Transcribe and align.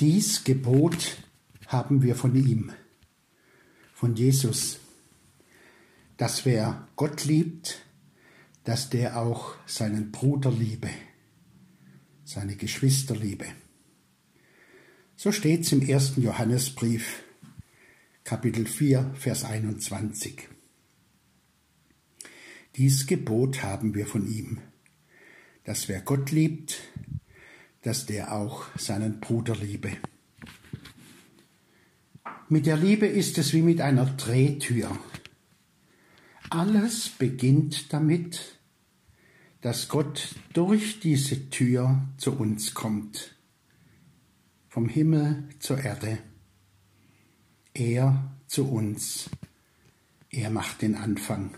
Dies 0.00 0.44
Gebot 0.44 1.18
haben 1.66 2.02
wir 2.02 2.14
von 2.16 2.34
ihm, 2.34 2.72
von 3.92 4.16
Jesus, 4.16 4.80
dass 6.16 6.46
wer 6.46 6.88
Gott 6.96 7.26
liebt, 7.26 7.84
dass 8.64 8.88
der 8.88 9.18
auch 9.18 9.56
seinen 9.66 10.10
Bruder 10.10 10.50
liebe, 10.50 10.88
seine 12.24 12.56
Geschwister 12.56 13.14
liebe. 13.14 13.44
So 15.16 15.32
steht's 15.32 15.70
im 15.70 15.82
ersten 15.86 16.22
Johannesbrief, 16.22 17.22
Kapitel 18.24 18.64
4, 18.64 19.12
Vers 19.18 19.44
21. 19.44 20.48
Dies 22.76 23.06
Gebot 23.06 23.62
haben 23.62 23.94
wir 23.94 24.06
von 24.06 24.26
ihm, 24.26 24.62
dass 25.64 25.88
wer 25.90 26.00
Gott 26.00 26.30
liebt, 26.30 26.80
dass 27.82 28.06
der 28.06 28.32
auch 28.32 28.64
seinen 28.76 29.20
Bruder 29.20 29.56
liebe. 29.56 29.96
Mit 32.48 32.66
der 32.66 32.76
Liebe 32.76 33.06
ist 33.06 33.38
es 33.38 33.52
wie 33.52 33.62
mit 33.62 33.80
einer 33.80 34.06
Drehtür. 34.06 34.98
Alles 36.50 37.08
beginnt 37.08 37.92
damit, 37.92 38.58
dass 39.60 39.88
Gott 39.88 40.34
durch 40.52 41.00
diese 41.00 41.48
Tür 41.50 42.08
zu 42.16 42.32
uns 42.32 42.74
kommt, 42.74 43.36
vom 44.68 44.88
Himmel 44.88 45.48
zur 45.60 45.78
Erde. 45.78 46.18
Er 47.72 48.34
zu 48.46 48.68
uns. 48.68 49.30
Er 50.30 50.50
macht 50.50 50.82
den 50.82 50.96
Anfang. 50.96 51.54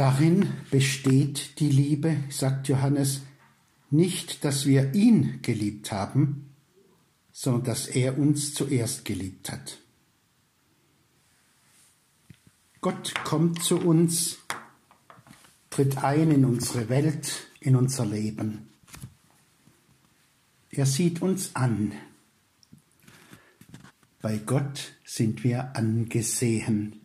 Darin 0.00 0.50
besteht 0.70 1.60
die 1.60 1.68
Liebe, 1.68 2.16
sagt 2.30 2.68
Johannes, 2.68 3.20
nicht, 3.90 4.46
dass 4.46 4.64
wir 4.64 4.94
ihn 4.94 5.42
geliebt 5.42 5.92
haben, 5.92 6.54
sondern 7.32 7.64
dass 7.64 7.86
er 7.86 8.18
uns 8.18 8.54
zuerst 8.54 9.04
geliebt 9.04 9.52
hat. 9.52 9.76
Gott 12.80 13.12
kommt 13.24 13.62
zu 13.62 13.78
uns, 13.78 14.38
tritt 15.68 16.02
ein 16.02 16.30
in 16.30 16.46
unsere 16.46 16.88
Welt, 16.88 17.48
in 17.60 17.76
unser 17.76 18.06
Leben. 18.06 18.70
Er 20.70 20.86
sieht 20.86 21.20
uns 21.20 21.54
an. 21.54 21.92
Bei 24.22 24.38
Gott 24.38 24.94
sind 25.04 25.44
wir 25.44 25.76
angesehen 25.76 27.02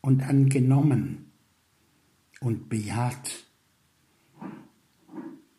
und 0.00 0.22
angenommen 0.22 1.30
und 2.44 2.68
bejaht. 2.68 3.44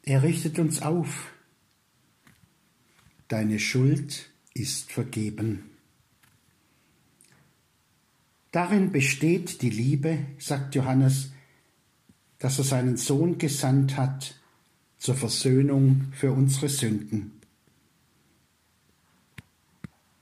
Er 0.03 0.21
richtet 0.21 0.59
uns 0.59 0.83
auf. 0.83 1.31
Deine 3.27 3.57
Schuld 3.57 4.29
ist 4.53 4.91
vergeben. 4.91 5.71
Darin 8.51 8.91
besteht 8.91 9.63
die 9.63 9.71
Liebe, 9.71 10.19
sagt 10.37 10.75
Johannes, 10.75 11.31
dass 12.37 12.59
er 12.59 12.63
seinen 12.63 12.97
Sohn 12.97 13.39
gesandt 13.39 13.97
hat 13.97 14.39
zur 14.99 15.15
Versöhnung 15.15 16.13
für 16.13 16.31
unsere 16.31 16.69
Sünden. 16.69 17.41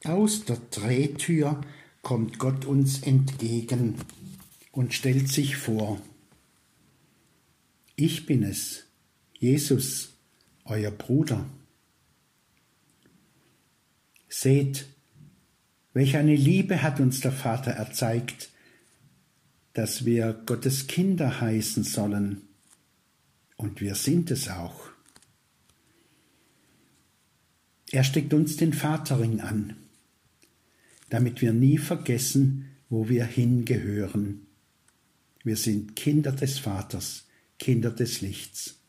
Aus 0.06 0.45
der 0.45 0.58
Drehtür 0.72 1.61
kommt 2.02 2.39
Gott 2.39 2.66
uns 2.66 3.03
entgegen 3.03 3.95
und 4.72 4.94
stellt 4.94 5.30
sich 5.30 5.58
vor. 5.58 6.02
Ich 7.95 8.25
bin 8.25 8.44
es, 8.44 8.86
Jesus, 9.38 10.13
euer 10.66 10.91
Bruder. 10.91 11.45
Seht, 14.30 14.88
welch 15.94 16.17
eine 16.17 16.35
Liebe 16.35 16.81
hat 16.81 17.00
uns 17.00 17.19
der 17.19 17.31
Vater 17.31 17.72
erzeigt, 17.72 18.50
dass 19.73 20.06
wir 20.06 20.34
Gottes 20.45 20.88
Kinder 20.88 21.40
heißen 21.40 21.84
sollen. 21.84 22.41
Und 23.57 23.79
wir 23.79 23.94
sind 23.94 24.31
es 24.31 24.50
auch. 24.50 24.90
Er 27.91 28.03
steckt 28.03 28.34
uns 28.34 28.57
den 28.57 28.73
Vaterring 28.73 29.40
an, 29.40 29.75
damit 31.09 31.41
wir 31.41 31.53
nie 31.53 31.78
vergessen, 31.78 32.69
wo 32.90 33.07
wir 33.07 33.25
hingehören. 33.25 34.47
Wir 35.44 35.57
sind 35.57 35.96
Kinder 35.96 36.31
des 36.31 36.57
Vaters, 36.57 37.25
Kinder 37.59 37.91
des 37.91 38.22
Lichts. 38.22 38.80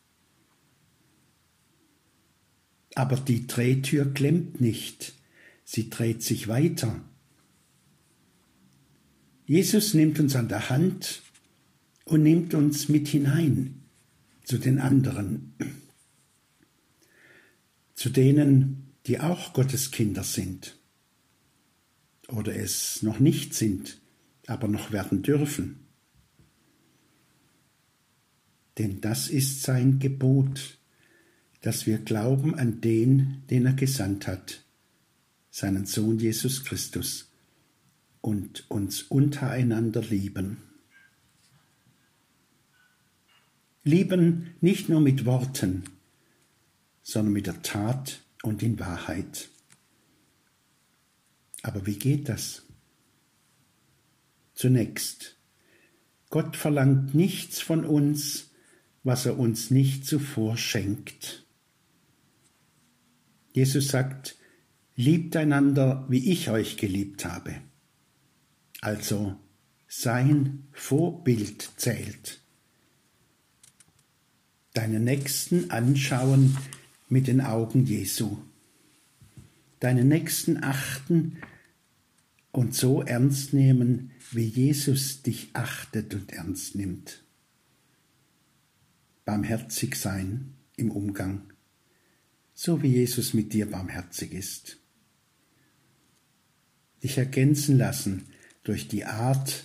Aber 2.95 3.17
die 3.17 3.47
Drehtür 3.47 4.13
klemmt 4.13 4.61
nicht, 4.61 5.15
sie 5.65 5.91
dreht 5.91 6.23
sich 6.23 6.49
weiter. 6.49 7.01
Jesus 9.47 9.95
nimmt 9.95 10.19
uns 10.21 10.37
an 10.37 10.49
der 10.49 10.71
Hand 10.71 11.23
und 12.05 12.23
nimmt 12.23 12.55
uns 12.55 12.89
mit 12.89 13.09
hinein 13.09 13.83
zu 14.45 14.59
den 14.59 14.79
anderen, 14.79 15.55
zu 17.95 18.11
denen, 18.11 18.95
die 19.07 19.21
auch 19.21 19.53
Gottes 19.53 19.91
Kinder 19.91 20.23
sind 20.23 20.77
oder 22.29 22.55
es 22.57 23.03
noch 23.03 23.19
nicht 23.19 23.55
sind, 23.55 24.01
aber 24.47 24.69
noch 24.69 24.93
werden 24.93 25.23
dürfen 25.23 25.84
denn 28.79 29.01
das 29.01 29.29
ist 29.29 29.62
sein 29.62 29.99
Gebot, 29.99 30.79
dass 31.61 31.87
wir 31.87 31.99
glauben 31.99 32.55
an 32.55 32.81
den, 32.81 33.43
den 33.49 33.67
er 33.67 33.73
gesandt 33.73 34.27
hat, 34.27 34.65
seinen 35.51 35.87
Sohn 35.87 36.19
Jesus 36.19 36.65
Christus, 36.65 37.31
und 38.21 38.71
uns 38.71 39.03
untereinander 39.03 40.03
lieben. 40.03 40.63
Lieben 43.83 44.55
nicht 44.63 44.89
nur 44.89 45.01
mit 45.01 45.27
Worten, 45.27 45.84
sondern 47.03 47.34
mit 47.34 47.47
der 47.47 47.61
Tat 47.61 48.23
und 48.43 48.63
in 48.63 48.79
Wahrheit. 48.81 49.51
Aber 51.63 51.87
wie 51.87 51.99
geht 51.99 52.31
das? 52.31 52.63
Zunächst, 54.55 55.37
Gott 56.31 56.57
verlangt 56.57 57.15
nichts 57.15 57.61
von 57.61 57.84
uns, 57.84 58.51
was 59.04 59.26
er 59.26 59.38
uns 59.38 59.70
nicht 59.70 60.06
zuvor 60.06 60.56
schenkt. 60.56 61.44
Jesus 63.53 63.88
sagt, 63.88 64.37
liebt 64.97 65.37
einander, 65.37 66.06
wie 66.09 66.32
ich 66.32 66.50
euch 66.50 66.78
geliebt 66.78 67.25
habe. 67.25 67.54
Also 68.81 69.37
sein 69.87 70.66
Vorbild 70.72 71.70
zählt. 71.76 72.41
Deinen 74.72 75.04
Nächsten 75.04 75.71
anschauen 75.71 76.56
mit 77.09 77.28
den 77.28 77.41
Augen 77.41 77.84
Jesu. 77.86 78.38
Deinen 79.78 80.09
Nächsten 80.09 80.65
achten 80.65 81.38
und 82.50 82.75
so 82.75 83.03
ernst 83.03 83.53
nehmen, 83.53 84.10
wie 84.32 84.47
Jesus 84.47 85.22
dich 85.22 85.50
achtet 85.53 86.15
und 86.15 86.32
ernst 86.32 86.75
nimmt 86.75 87.24
barmherzig 89.25 89.97
sein 89.97 90.55
im 90.77 90.91
Umgang, 90.91 91.53
so 92.55 92.83
wie 92.83 92.89
Jesus 92.89 93.35
mit 93.35 93.53
dir 93.53 93.71
barmherzig 93.71 94.33
ist. 94.33 94.79
Dich 97.03 97.19
ergänzen 97.19 97.79
lassen 97.79 98.27
durch 98.63 98.89
die 98.89 99.05
Art 99.05 99.65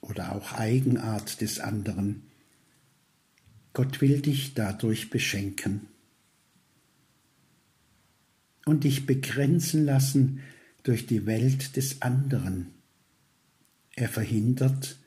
oder 0.00 0.34
auch 0.34 0.52
Eigenart 0.52 1.40
des 1.40 1.60
anderen. 1.60 2.22
Gott 3.72 4.00
will 4.00 4.20
dich 4.20 4.54
dadurch 4.54 5.10
beschenken 5.10 5.86
und 8.64 8.84
dich 8.84 9.06
begrenzen 9.06 9.84
lassen 9.84 10.40
durch 10.82 11.06
die 11.06 11.26
Welt 11.26 11.76
des 11.76 12.02
anderen. 12.02 12.74
Er 13.94 14.08
verhindert, 14.08 14.98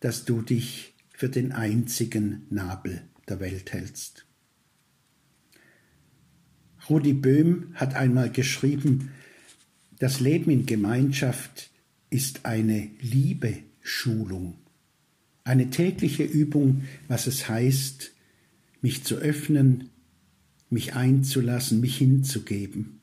dass 0.00 0.24
du 0.24 0.42
dich 0.42 0.89
für 1.20 1.28
den 1.28 1.52
einzigen 1.52 2.46
Nabel 2.48 3.02
der 3.28 3.40
Welt 3.40 3.74
hältst. 3.74 4.24
Rudi 6.88 7.12
Böhm 7.12 7.74
hat 7.74 7.94
einmal 7.94 8.30
geschrieben, 8.30 9.10
das 9.98 10.20
Leben 10.20 10.50
in 10.50 10.64
Gemeinschaft 10.64 11.68
ist 12.08 12.46
eine 12.46 12.88
Liebeschulung, 13.02 14.56
eine 15.44 15.68
tägliche 15.68 16.22
Übung, 16.22 16.84
was 17.06 17.26
es 17.26 17.50
heißt, 17.50 18.12
mich 18.80 19.04
zu 19.04 19.16
öffnen, 19.16 19.90
mich 20.70 20.94
einzulassen, 20.94 21.80
mich 21.80 21.98
hinzugeben 21.98 23.02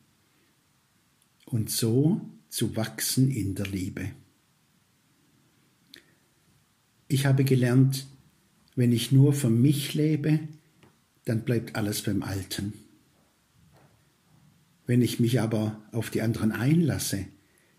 und 1.45 1.69
so 1.69 2.19
zu 2.49 2.75
wachsen 2.75 3.29
in 3.29 3.53
der 3.53 3.67
Liebe. 3.67 4.09
Ich 7.07 7.25
habe 7.25 7.43
gelernt, 7.43 8.05
wenn 8.75 8.91
ich 8.91 9.11
nur 9.11 9.33
für 9.33 9.49
mich 9.49 9.93
lebe, 9.93 10.39
dann 11.25 11.41
bleibt 11.41 11.75
alles 11.75 12.01
beim 12.01 12.21
Alten. 12.21 12.73
Wenn 14.85 15.01
ich 15.01 15.19
mich 15.19 15.41
aber 15.41 15.81
auf 15.91 16.09
die 16.09 16.21
anderen 16.21 16.51
einlasse, 16.51 17.25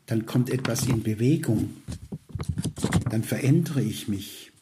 dann 0.07 0.27
kommt 0.27 0.51
etwas 0.51 0.87
in 0.87 1.03
Bewegung, 1.03 1.71
dann 3.11 3.23
verändere 3.23 3.83
ich 3.83 4.09
mich. 4.09 4.53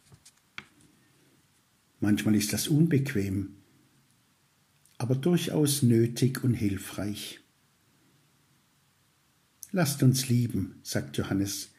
Manchmal 2.01 2.35
ist 2.35 2.53
das 2.53 2.69
unbequem, 2.69 3.57
aber 4.99 5.15
durchaus 5.15 5.83
nötig 5.83 6.43
und 6.45 6.55
hilfreich. 6.55 7.41
Lasst 9.73 10.03
uns 10.03 10.29
lieben, 10.29 10.81
sagt 10.83 11.17
Johannes, 11.17 11.71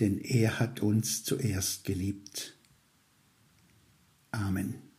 denn 0.00 0.18
er 0.18 0.58
hat 0.58 0.80
uns 0.80 1.24
zuerst 1.24 1.84
geliebt. 1.84 2.56
Amen. 4.32 4.89